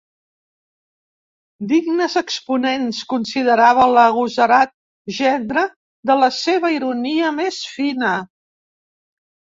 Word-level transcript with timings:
Dignes 1.71 2.15
exponents, 2.21 3.03
considerava 3.13 3.85
l'agosarat 3.93 4.75
gendre, 5.21 5.69
de 6.13 6.19
la 6.25 6.35
seva 6.43 6.77
ironia 6.81 7.33
més 7.41 7.65
fina. 7.79 8.21